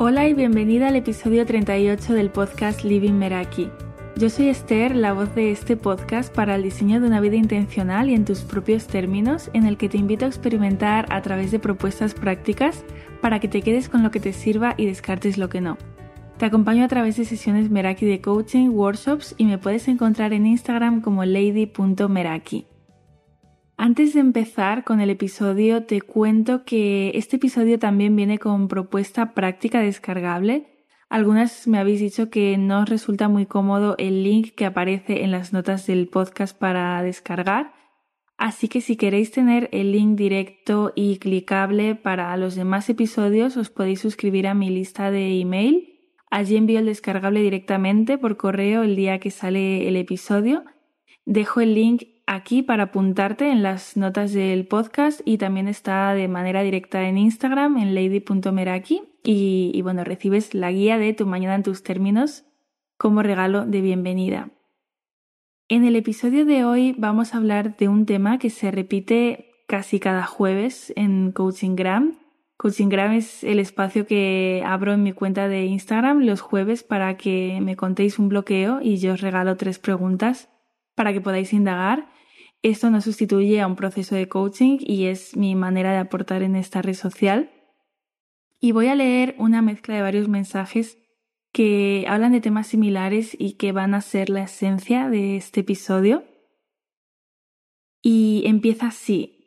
[0.00, 3.68] Hola y bienvenida al episodio 38 del podcast Living Meraki.
[4.14, 8.08] Yo soy Esther, la voz de este podcast para el diseño de una vida intencional
[8.08, 11.58] y en tus propios términos, en el que te invito a experimentar a través de
[11.58, 12.84] propuestas prácticas
[13.20, 15.76] para que te quedes con lo que te sirva y descartes lo que no.
[16.36, 20.46] Te acompaño a través de sesiones Meraki de coaching, workshops y me puedes encontrar en
[20.46, 22.66] Instagram como lady.meraki.
[23.80, 29.34] Antes de empezar con el episodio, te cuento que este episodio también viene con propuesta
[29.34, 30.84] práctica descargable.
[31.08, 35.30] Algunas me habéis dicho que no os resulta muy cómodo el link que aparece en
[35.30, 37.72] las notas del podcast para descargar.
[38.36, 43.70] Así que si queréis tener el link directo y clicable para los demás episodios, os
[43.70, 46.00] podéis suscribir a mi lista de email.
[46.32, 50.64] Allí envío el descargable directamente por correo el día que sale el episodio.
[51.26, 56.28] Dejo el link aquí para apuntarte en las notas del podcast y también está de
[56.28, 61.54] manera directa en Instagram en lady.meraki y, y bueno, recibes la guía de tu mañana
[61.54, 62.44] en tus términos
[62.98, 64.50] como regalo de bienvenida.
[65.68, 69.98] En el episodio de hoy vamos a hablar de un tema que se repite casi
[69.98, 72.18] cada jueves en Coachingram.
[72.58, 77.58] Coachingram es el espacio que abro en mi cuenta de Instagram los jueves para que
[77.62, 80.50] me contéis un bloqueo y yo os regalo tres preguntas
[80.94, 82.17] para que podáis indagar
[82.62, 86.56] esto no sustituye a un proceso de coaching y es mi manera de aportar en
[86.56, 87.50] esta red social.
[88.60, 90.98] Y voy a leer una mezcla de varios mensajes
[91.52, 96.24] que hablan de temas similares y que van a ser la esencia de este episodio.
[98.02, 99.38] Y empieza así.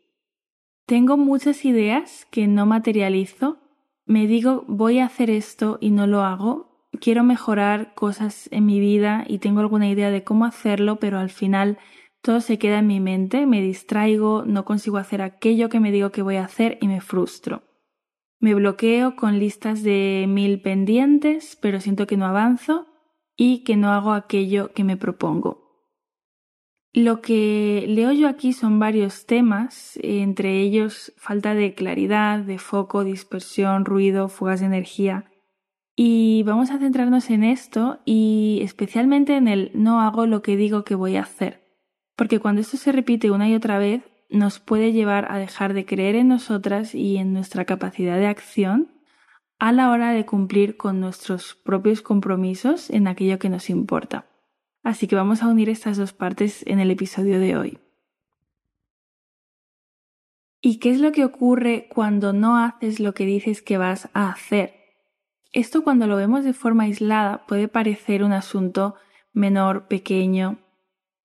[0.86, 3.59] Tengo muchas ideas que no materializo.
[4.06, 6.88] Me digo voy a hacer esto y no lo hago.
[7.00, 11.30] Quiero mejorar cosas en mi vida y tengo alguna idea de cómo hacerlo, pero al
[11.30, 11.78] final
[12.22, 16.11] todo se queda en mi mente, me distraigo, no consigo hacer aquello que me digo
[16.11, 17.64] que voy a hacer y me frustro.
[18.39, 22.87] Me bloqueo con listas de mil pendientes, pero siento que no avanzo
[23.36, 25.61] y que no hago aquello que me propongo.
[26.93, 33.03] Lo que leo yo aquí son varios temas, entre ellos falta de claridad, de foco,
[33.03, 35.32] dispersión, ruido, fugas de energía.
[35.95, 40.83] Y vamos a centrarnos en esto y especialmente en el no hago lo que digo
[40.83, 41.61] que voy a hacer
[42.16, 45.86] porque cuando esto se repite una y otra vez, nos puede llevar a dejar de
[45.86, 48.92] creer en nosotras y en nuestra capacidad de acción
[49.60, 54.26] a la hora de cumplir con nuestros propios compromisos en aquello que nos importa.
[54.83, 57.80] Así que vamos a unir estas dos partes en el episodio de hoy.
[60.61, 64.30] ¿Y qué es lo que ocurre cuando no haces lo que dices que vas a
[64.30, 64.76] hacer?
[65.54, 68.95] Esto cuando lo vemos de forma aislada puede parecer un asunto
[69.33, 70.60] menor, pequeño,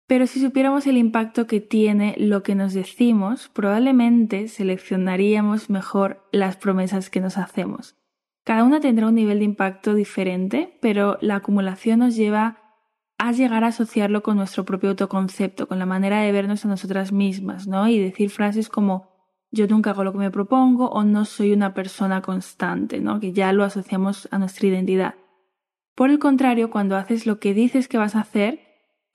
[0.07, 6.57] pero si supiéramos el impacto que tiene lo que nos decimos, probablemente seleccionaríamos mejor las
[6.57, 7.97] promesas que nos hacemos.
[8.45, 12.59] Cada una tendrá un nivel de impacto diferente, pero la acumulación nos lleva
[13.19, 17.11] a llegar a asociarlo con nuestro propio autoconcepto, con la manera de vernos a nosotras
[17.11, 17.89] mismas, ¿no?
[17.89, 19.09] Y decir frases como
[19.51, 23.19] yo nunca hago lo que me propongo o no soy una persona constante, ¿no?
[23.19, 25.15] Que ya lo asociamos a nuestra identidad.
[25.97, 28.66] Por el contrario, cuando haces lo que dices que vas a hacer,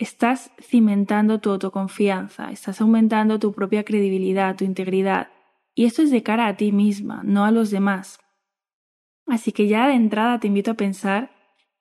[0.02, 5.28] estás cimentando tu autoconfianza, estás aumentando tu propia credibilidad, tu integridad.
[5.76, 8.20] Y esto es de cara a ti misma, no a los demás.
[9.28, 11.32] Así que ya de entrada te invito a pensar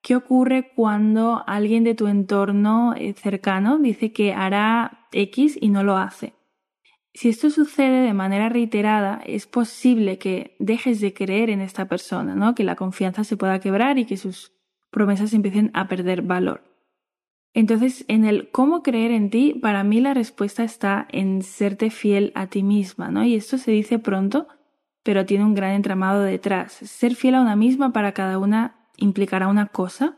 [0.03, 5.83] qué ocurre cuando alguien de tu entorno eh, cercano dice que hará X y no
[5.83, 6.35] lo hace.
[7.15, 12.35] Si esto sucede de manera reiterada, es posible que dejes de creer en esta persona,
[12.35, 12.55] ¿no?
[12.55, 14.53] Que la confianza se pueda quebrar y que sus
[14.91, 16.70] promesas empiecen a perder valor.
[17.53, 22.33] Entonces, en el cómo creer en ti, para mí la respuesta está en serte fiel
[22.35, 23.25] a ti misma, ¿no?
[23.25, 24.47] Y esto se dice pronto,
[25.03, 26.73] pero tiene un gran entramado detrás.
[26.73, 30.17] Ser fiel a una misma para cada una implicará una cosa.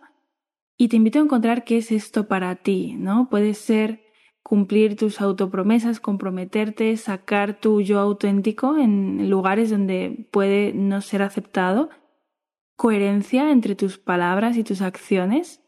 [0.77, 3.29] Y te invito a encontrar qué es esto para ti, ¿no?
[3.31, 4.03] Puede ser
[4.43, 11.89] cumplir tus autopromesas, comprometerte, sacar tu yo auténtico en lugares donde puede no ser aceptado,
[12.77, 15.62] coherencia entre tus palabras y tus acciones,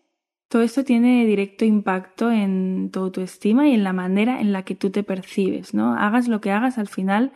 [0.55, 4.77] todo esto tiene directo impacto en tu autoestima y en la manera en la que
[4.77, 5.97] tú te percibes, ¿no?
[5.97, 7.33] Hagas lo que hagas, al final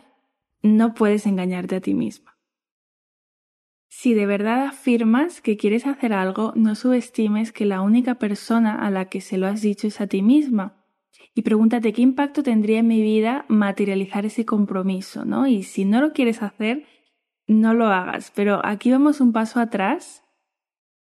[0.63, 2.39] no puedes engañarte a ti misma.
[3.89, 8.89] Si de verdad afirmas que quieres hacer algo, no subestimes que la única persona a
[8.89, 10.85] la que se lo has dicho es a ti misma.
[11.35, 15.49] Y pregúntate qué impacto tendría en mi vida materializar ese compromiso, ¿no?
[15.49, 16.85] Y si no lo quieres hacer,
[17.49, 18.31] no lo hagas.
[18.37, 20.23] Pero aquí vamos un paso atrás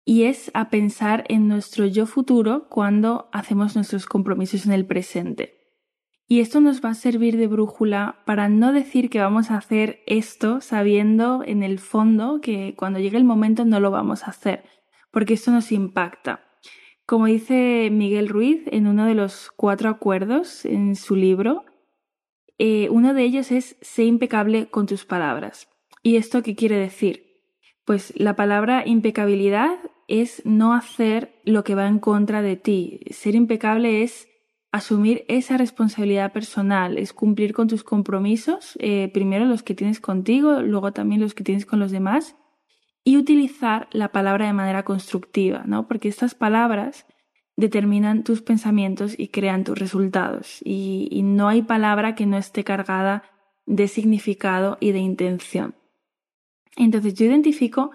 [0.08, 5.58] y es a pensar en nuestro yo futuro cuando hacemos nuestros compromisos en el presente.
[6.26, 10.00] Y esto nos va a servir de brújula para no decir que vamos a hacer
[10.06, 14.64] esto sabiendo en el fondo que cuando llegue el momento no lo vamos a hacer,
[15.10, 16.40] porque esto nos impacta.
[17.04, 21.66] Como dice Miguel Ruiz en uno de los cuatro acuerdos en su libro,
[22.56, 25.68] eh, uno de ellos es sé impecable con tus palabras.
[26.02, 27.28] ¿Y esto qué quiere decir?
[27.84, 29.78] Pues la palabra impecabilidad
[30.08, 33.00] es no hacer lo que va en contra de ti.
[33.10, 34.26] Ser impecable es
[34.72, 40.60] asumir esa responsabilidad personal, es cumplir con tus compromisos, eh, primero los que tienes contigo,
[40.62, 42.36] luego también los que tienes con los demás,
[43.04, 45.86] y utilizar la palabra de manera constructiva, ¿no?
[45.88, 47.06] Porque estas palabras
[47.56, 52.64] determinan tus pensamientos y crean tus resultados, y, y no hay palabra que no esté
[52.64, 53.24] cargada
[53.66, 55.74] de significado y de intención.
[56.76, 57.92] Entonces yo identifico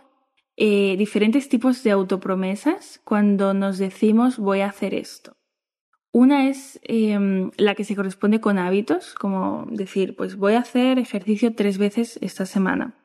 [0.55, 5.35] eh, diferentes tipos de autopromesas cuando nos decimos voy a hacer esto.
[6.11, 10.99] Una es em, la que se corresponde con hábitos, como decir, pues voy a hacer
[10.99, 12.95] ejercicio tres veces esta semana.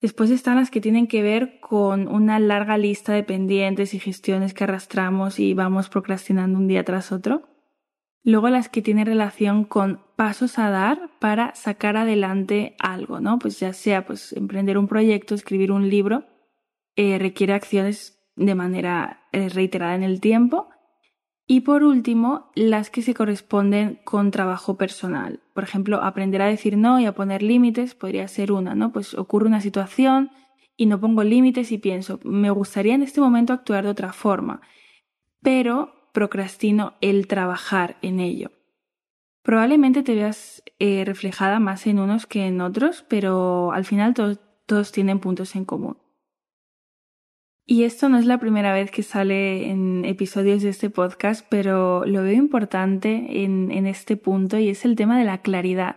[0.00, 4.54] Después están las que tienen que ver con una larga lista de pendientes y gestiones
[4.54, 7.42] que arrastramos y vamos procrastinando un día tras otro.
[8.24, 13.38] Luego las que tienen relación con pasos a dar para sacar adelante algo, ¿no?
[13.38, 16.24] Pues ya sea pues emprender un proyecto, escribir un libro,
[16.98, 20.68] eh, requiere acciones de manera eh, reiterada en el tiempo
[21.46, 25.38] y por último, las que se corresponden con trabajo personal.
[25.54, 28.92] Por ejemplo, aprender a decir no y a poner límites podría ser una, ¿no?
[28.92, 30.32] Pues ocurre una situación
[30.76, 34.60] y no pongo límites y pienso, me gustaría en este momento actuar de otra forma,
[35.40, 38.50] pero procrastino el trabajar en ello.
[39.42, 44.90] Probablemente te veas eh, reflejada más en unos que en otros, pero al final todos
[44.90, 45.96] tienen puntos en común.
[47.70, 52.06] Y esto no es la primera vez que sale en episodios de este podcast, pero
[52.06, 55.96] lo veo importante en, este punto y es el tema de la claridad.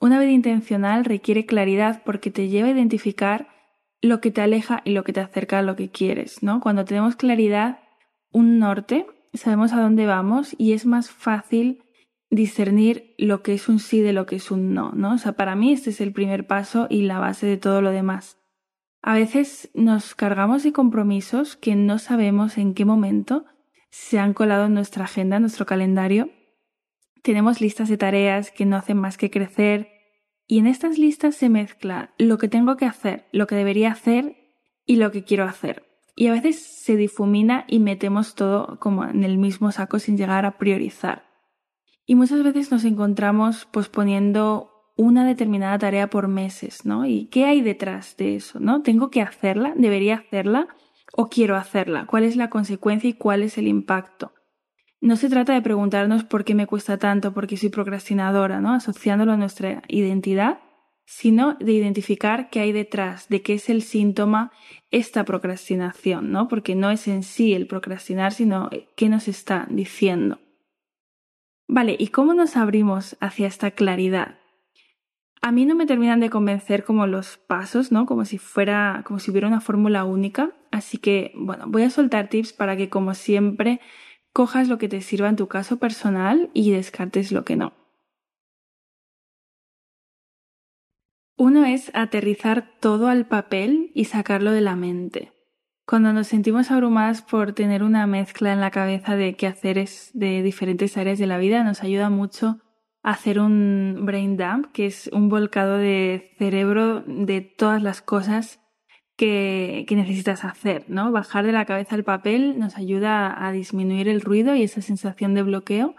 [0.00, 3.48] Una vida intencional requiere claridad porque te lleva a identificar
[4.00, 6.58] lo que te aleja y lo que te acerca a lo que quieres, ¿no?
[6.58, 7.80] Cuando tenemos claridad,
[8.32, 9.04] un norte,
[9.34, 11.82] sabemos a dónde vamos y es más fácil
[12.30, 15.12] discernir lo que es un sí de lo que es un no, ¿no?
[15.12, 17.90] O sea, para mí este es el primer paso y la base de todo lo
[17.90, 18.38] demás.
[19.00, 23.44] A veces nos cargamos de compromisos que no sabemos en qué momento
[23.90, 26.30] se han colado en nuestra agenda, en nuestro calendario.
[27.22, 29.88] Tenemos listas de tareas que no hacen más que crecer
[30.46, 34.36] y en estas listas se mezcla lo que tengo que hacer, lo que debería hacer
[34.84, 35.84] y lo que quiero hacer.
[36.16, 40.46] Y a veces se difumina y metemos todo como en el mismo saco sin llegar
[40.46, 41.28] a priorizar.
[42.06, 47.06] Y muchas veces nos encontramos posponiendo una determinada tarea por meses, ¿no?
[47.06, 48.82] ¿Y qué hay detrás de eso, ¿no?
[48.82, 49.72] ¿Tengo que hacerla?
[49.76, 50.66] ¿Debería hacerla?
[51.12, 52.04] ¿O quiero hacerla?
[52.06, 54.32] ¿Cuál es la consecuencia y cuál es el impacto?
[55.00, 58.74] No se trata de preguntarnos por qué me cuesta tanto, por qué soy procrastinadora, ¿no?
[58.74, 60.58] Asociándolo a nuestra identidad,
[61.06, 64.50] sino de identificar qué hay detrás, de qué es el síntoma
[64.90, 66.48] esta procrastinación, ¿no?
[66.48, 70.40] Porque no es en sí el procrastinar, sino qué nos está diciendo.
[71.68, 74.38] Vale, ¿y cómo nos abrimos hacia esta claridad?
[75.40, 78.06] A mí no me terminan de convencer como los pasos, ¿no?
[78.06, 80.52] Como si fuera, como si hubiera una fórmula única.
[80.70, 83.80] Así que, bueno, voy a soltar tips para que, como siempre,
[84.32, 87.72] cojas lo que te sirva en tu caso personal y descartes lo que no.
[91.36, 95.32] Uno es aterrizar todo al papel y sacarlo de la mente.
[95.86, 100.96] Cuando nos sentimos abrumadas por tener una mezcla en la cabeza de quehaceres de diferentes
[100.98, 102.60] áreas de la vida, nos ayuda mucho
[103.10, 108.60] hacer un brain dump, que es un volcado de cerebro de todas las cosas
[109.16, 111.10] que, que, necesitas hacer, ¿no?
[111.10, 115.32] Bajar de la cabeza el papel nos ayuda a disminuir el ruido y esa sensación
[115.32, 115.96] de bloqueo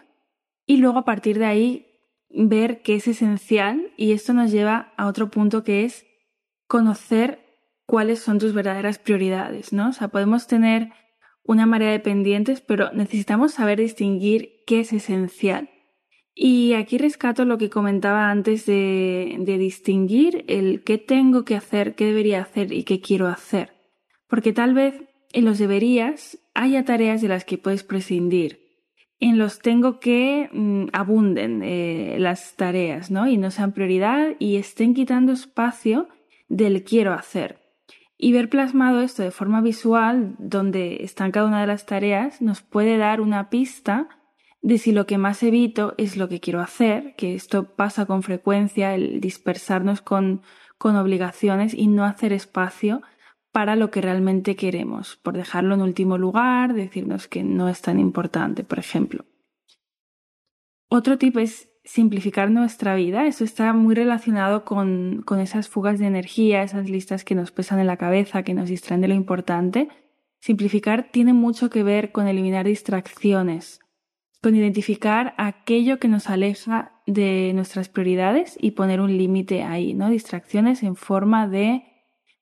[0.67, 1.87] y luego a partir de ahí
[2.29, 6.05] ver qué es esencial y esto nos lleva a otro punto que es
[6.67, 7.39] conocer
[7.87, 9.89] cuáles son tus verdaderas prioridades, ¿no?
[9.89, 10.91] O sea, podemos tener
[11.43, 15.71] una marea de pendientes, pero necesitamos saber distinguir qué es esencial.
[16.41, 22.05] Y aquí rescato lo que comentaba antes de, distinguir el qué tengo que hacer, qué
[22.05, 23.73] debería hacer y qué quiero hacer.
[24.25, 25.03] Porque tal vez
[25.33, 28.61] en los deberías haya tareas de las que puedes prescindir.
[29.19, 33.27] En los tengo que mm, abunden eh, las tareas, ¿no?
[33.27, 36.07] Y no sean prioridad y estén quitando espacio
[36.47, 37.59] del quiero hacer.
[38.17, 42.61] Y ver plasmado esto de forma visual, donde están cada una de las tareas, nos
[42.61, 44.07] puede dar una pista
[44.61, 48.23] de si lo que más evito es lo que quiero hacer, que esto pasa con
[48.23, 50.41] frecuencia, el dispersarnos con,
[50.77, 53.01] con obligaciones y no hacer espacio
[53.51, 57.99] para lo que realmente queremos, por dejarlo en último lugar, decirnos que no es tan
[57.99, 59.25] importante, por ejemplo.
[60.89, 63.25] Otro tip es simplificar nuestra vida.
[63.25, 67.79] Eso está muy relacionado con, con esas fugas de energía, esas listas que nos pesan
[67.79, 69.89] en la cabeza, que nos distraen de lo importante.
[70.39, 73.81] Simplificar tiene mucho que ver con eliminar distracciones,
[74.41, 80.09] con identificar aquello que nos aleja de nuestras prioridades y poner un límite ahí, ¿no?
[80.09, 81.83] Distracciones en forma de,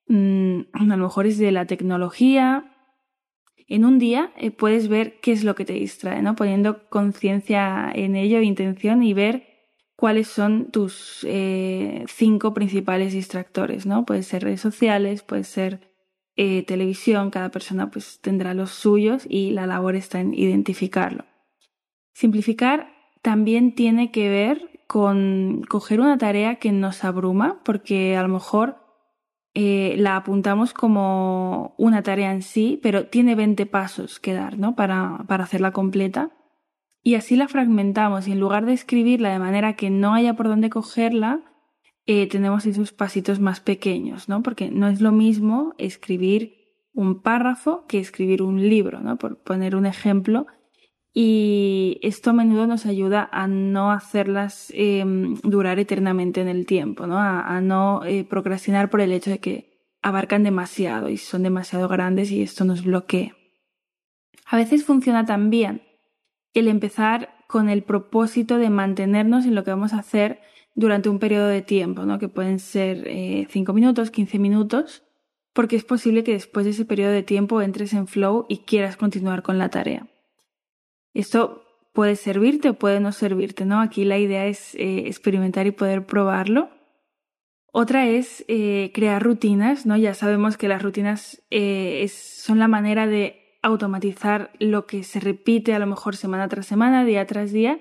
[0.08, 2.72] mm, a lo mejor es de la tecnología.
[3.68, 6.36] En un día eh, puedes ver qué es lo que te distrae, ¿no?
[6.36, 9.48] Poniendo conciencia en ello, intención y ver
[9.96, 14.06] cuáles son tus eh, cinco principales distractores, ¿no?
[14.06, 15.92] Puede ser redes sociales, puede ser
[16.36, 21.26] eh, televisión, cada persona pues tendrá los suyos y la labor está en identificarlo.
[22.18, 28.28] Simplificar también tiene que ver con coger una tarea que nos abruma, porque a lo
[28.28, 28.78] mejor
[29.54, 34.76] eh, la apuntamos como una tarea en sí, pero tiene 20 pasos que dar, ¿no?
[34.76, 36.32] Para, para hacerla completa.
[37.04, 40.48] Y así la fragmentamos y en lugar de escribirla de manera que no haya por
[40.48, 41.42] dónde cogerla,
[42.08, 44.42] eh, tenemos esos pasitos más pequeños, ¿no?
[44.42, 46.56] Porque no es lo mismo escribir
[46.96, 49.18] un párrafo que escribir un libro, ¿no?
[49.18, 50.48] Por poner un ejemplo
[51.20, 57.08] y esto a menudo nos ayuda a no hacerlas em, durar eternamente en el tiempo,
[57.08, 57.18] ¿no?
[57.18, 62.30] A, no eh, procrastinar por el hecho de que abarcan demasiado y son demasiado grandes
[62.30, 63.36] y esto nos bloquea.
[64.46, 65.82] A veces funciona también
[66.54, 70.40] el empezar con el propósito de mantenernos en lo que vamos a hacer
[70.76, 72.20] durante un periodo de tiempo, ¿no?
[72.20, 75.02] que pueden ser 5 eh, minutos, 15 minutos,
[75.54, 78.98] porque es posible que después de ese periodo de tiempo entres en flow y quieras
[78.98, 80.06] continuar con la tarea.
[81.18, 83.82] Esto puede servirte o puede no servirte, ¿no?
[83.82, 86.70] Aquí la idea es eh, experimentar y poder probarlo.
[87.74, 89.98] Otra es eh, crear rutinas, ¿no?
[89.98, 95.74] Ya sabemos que las rutinas eh, son la manera de automatizar lo que se repite
[95.74, 97.80] a lo mejor semana tras semana, día tras día.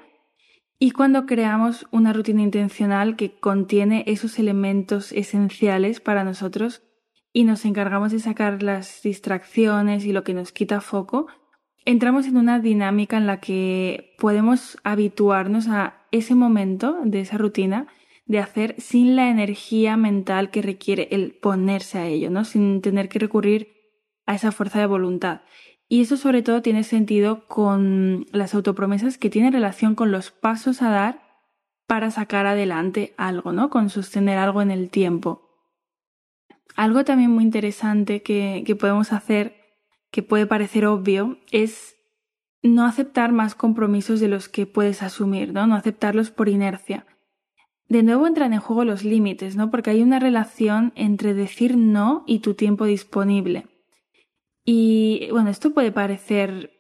[0.79, 6.83] Y cuando creamos una rutina intencional que contiene esos elementos esenciales para nosotros
[7.35, 11.27] y nos encargamos de sacar las distracciones y lo que nos quita foco,
[11.87, 17.87] entramos en una dinámica en la que podemos habituarnos a ese momento de esa rutina
[18.27, 22.45] de hacer sin la energía mental que requiere el ponerse a ello, ¿no?
[22.45, 23.69] Sin tener que recurrir
[24.27, 25.43] a esa fuerza de voluntad.
[25.89, 30.83] Y eso sobre todo tiene sentido con las autopromesas que tienen relación con los pasos
[30.83, 31.23] a dar
[31.87, 33.71] para sacar adelante algo, ¿no?
[33.71, 35.43] Con sostener algo en el tiempo.
[36.75, 39.66] Algo también muy interesante que, que podemos hacer
[40.11, 41.97] que puede parecer obvio es
[42.63, 45.67] no aceptar más compromisos de los que puedes asumir, ¿no?
[45.67, 47.07] No aceptarlos por inercia.
[47.89, 49.71] De nuevo entran en juego los límites, ¿no?
[49.71, 53.67] Porque hay una relación entre decir no y tu tiempo disponible.
[54.65, 56.73] Y bueno, esto puede parecer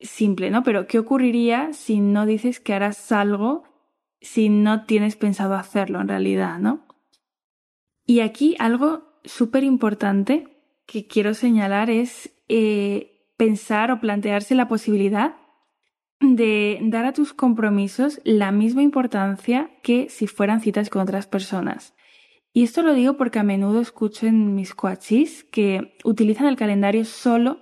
[0.00, 0.62] simple, ¿no?
[0.62, 3.64] Pero ¿qué ocurriría si no dices que harás algo
[4.24, 6.86] si no tienes pensado hacerlo en realidad, ¿no?
[8.06, 10.48] Y aquí algo súper importante
[10.86, 15.36] que quiero señalar es eh, pensar o plantearse la posibilidad
[16.20, 21.94] de dar a tus compromisos la misma importancia que si fueran citas con otras personas.
[22.52, 27.04] Y esto lo digo porque a menudo escucho en mis coaches que utilizan el calendario
[27.04, 27.60] solo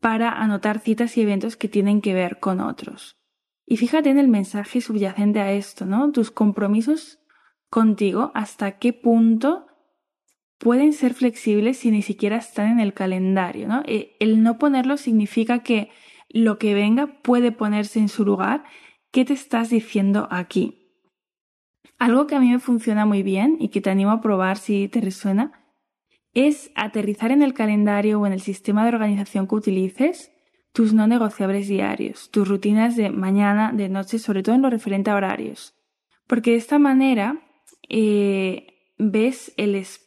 [0.00, 3.18] para anotar citas y eventos que tienen que ver con otros.
[3.66, 6.10] Y fíjate en el mensaje subyacente a esto, ¿no?
[6.12, 7.20] Tus compromisos
[7.68, 9.66] contigo, hasta qué punto
[10.62, 13.82] pueden ser flexibles si ni siquiera están en el calendario, ¿no?
[13.84, 15.90] Eh, el no ponerlo significa que
[16.28, 18.62] lo que venga puede ponerse en su lugar.
[19.10, 20.86] ¿Qué te estás diciendo aquí?
[21.98, 24.86] Algo que a mí me funciona muy bien y que te animo a probar si
[24.86, 25.64] te resuena
[26.32, 30.30] es aterrizar en el calendario o en el sistema de organización que utilices
[30.72, 35.10] tus no negociables diarios, tus rutinas de mañana, de noche, sobre todo en lo referente
[35.10, 35.74] a horarios.
[36.28, 37.42] Porque de esta manera
[37.88, 40.01] eh, ves el espacio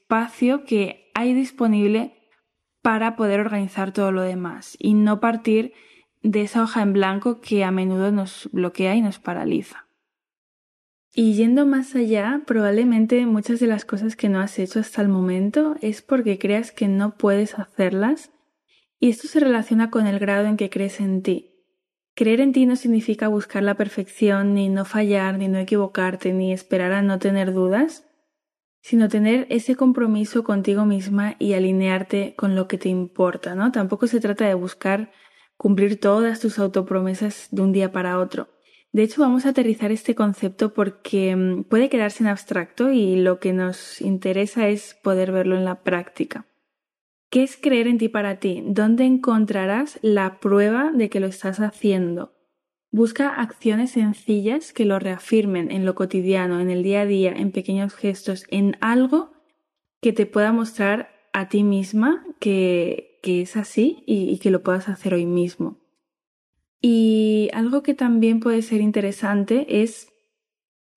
[0.65, 2.13] que hay disponible
[2.81, 5.73] para poder organizar todo lo demás y no partir
[6.21, 9.85] de esa hoja en blanco que a menudo nos bloquea y nos paraliza.
[11.13, 15.07] Y yendo más allá, probablemente muchas de las cosas que no has hecho hasta el
[15.07, 18.31] momento es porque creas que no puedes hacerlas
[18.99, 21.53] y esto se relaciona con el grado en que crees en ti.
[22.15, 26.53] Creer en ti no significa buscar la perfección, ni no fallar, ni no equivocarte, ni
[26.53, 28.04] esperar a no tener dudas,
[28.85, 33.71] sino tener ese compromiso contigo misma y alinearte con lo que te importa, ¿no?
[33.71, 35.11] Tampoco se trata de buscar
[35.57, 38.47] cumplir todas tus autopromesas de un día para otro.
[38.91, 43.39] De hecho, vamos a aterrizar este concepto porque mm, puede quedarse en abstracto y lo
[43.39, 46.45] que nos interesa es poder verlo en la práctica.
[47.31, 48.61] ¿Qué es creer en ti para ti?
[48.67, 52.34] ¿Dónde encontrarás la prueba de que lo estás haciendo?
[52.95, 57.51] Busca acciones sencillas que lo reafirmen en lo cotidiano, en el día a día, en
[57.51, 59.33] pequeños gestos, en algo
[60.01, 65.13] que te pueda mostrar a ti misma que, es así y que lo puedas hacer
[65.13, 65.77] hoy mismo.
[66.79, 70.07] Y algo que también puede ser interesante es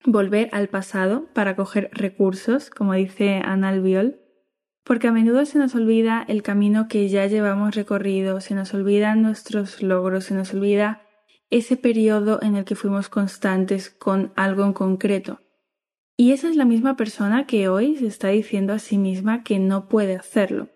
[0.05, 4.21] volver al pasado para coger recursos, como dice Ana Albiol,
[4.85, 9.21] porque a menudo se nos olvida el camino que ya llevamos recorrido, se nos olvidan
[9.21, 11.08] nuestros logros, se nos olvida
[11.49, 15.41] ese periodo en el que fuimos constantes con algo en concreto.
[16.15, 19.57] Y esa es la misma persona que hoy se está diciendo a sí misma que
[19.57, 20.69] no puede hacerlo.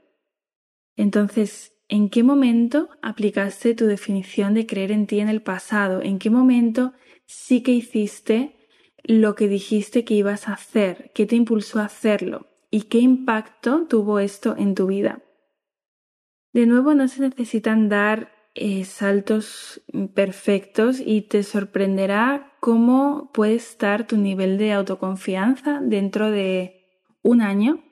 [0.96, 6.02] Entonces, ¿en qué momento aplicaste tu definición de creer en ti en el pasado?
[6.02, 6.94] ¿En qué momento
[7.26, 8.56] sí que hiciste
[9.04, 11.12] lo que dijiste que ibas a hacer?
[11.14, 12.48] ¿Qué te impulsó a hacerlo?
[12.72, 15.24] ¿Y qué impacto tuvo esto en tu vida?
[16.54, 19.82] De nuevo, no se necesitan dar eh, saltos
[20.14, 26.82] perfectos y te sorprenderá cómo puede estar tu nivel de autoconfianza dentro de
[27.22, 27.84] un año,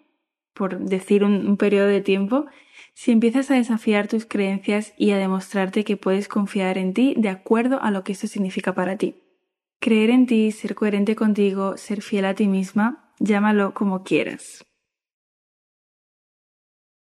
[0.53, 2.45] por decir un, un periodo de tiempo,
[2.93, 7.29] si empiezas a desafiar tus creencias y a demostrarte que puedes confiar en ti de
[7.29, 9.15] acuerdo a lo que esto significa para ti.
[9.79, 14.63] Creer en ti, ser coherente contigo, ser fiel a ti misma, llámalo como quieras.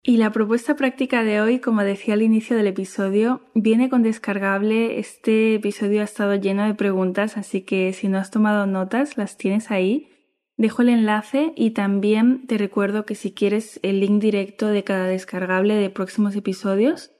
[0.09, 5.01] Y la propuesta práctica de hoy, como decía al inicio del episodio, viene con descargable.
[5.01, 9.37] Este episodio ha estado lleno de preguntas, así que si no has tomado notas, las
[9.37, 10.09] tienes ahí.
[10.57, 15.07] Dejo el enlace y también te recuerdo que si quieres el link directo de cada
[15.07, 17.11] descargable de próximos episodios,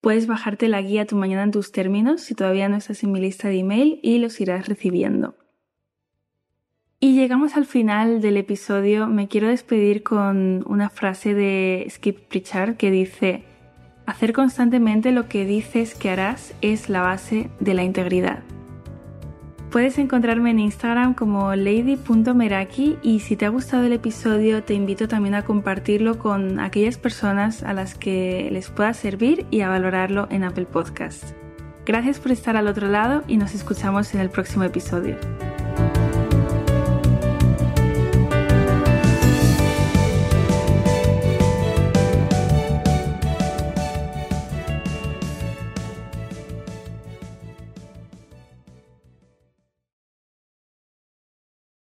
[0.00, 3.20] puedes bajarte la guía Tu mañana en tus términos si todavía no estás en mi
[3.20, 5.34] lista de email y los irás recibiendo.
[7.02, 9.06] Y llegamos al final del episodio.
[9.06, 13.42] Me quiero despedir con una frase de Skip Pritchard que dice,
[14.04, 18.40] hacer constantemente lo que dices que harás es la base de la integridad.
[19.70, 25.08] Puedes encontrarme en Instagram como lady.meraki y si te ha gustado el episodio te invito
[25.08, 30.28] también a compartirlo con aquellas personas a las que les pueda servir y a valorarlo
[30.30, 31.34] en Apple Podcasts.
[31.86, 35.16] Gracias por estar al otro lado y nos escuchamos en el próximo episodio.